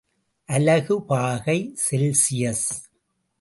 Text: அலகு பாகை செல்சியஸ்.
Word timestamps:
அலகு 0.49 0.95
பாகை 1.01 1.57
செல்சியஸ். 1.83 2.67